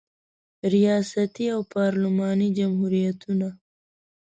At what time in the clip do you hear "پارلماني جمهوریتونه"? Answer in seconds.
1.73-3.49